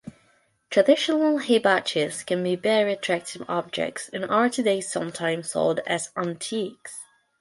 [0.71, 7.01] Traditional hibachis can be very attractive objects and are today sometimes sold as antiques.